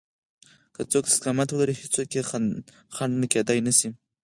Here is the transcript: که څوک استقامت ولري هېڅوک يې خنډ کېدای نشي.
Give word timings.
که 0.75 0.81
څوک 0.91 1.05
استقامت 1.09 1.49
ولري 1.51 1.75
هېڅوک 1.81 2.09
يې 2.15 2.21
خنډ 2.97 3.21
کېدای 3.33 3.59
نشي. 3.67 3.89